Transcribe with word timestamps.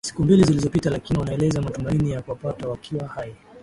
siku 0.07 0.23
mbili 0.23 0.43
zilizopita 0.43 0.89
lakini 0.89 1.19
wanaeleza 1.19 1.61
matumaini 1.61 2.11
ya 2.11 2.21
kuwapata 2.21 2.67
wakiwa 2.67 3.07
hai 3.07 3.35